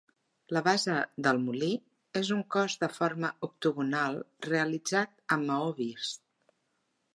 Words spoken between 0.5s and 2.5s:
La base del molí és un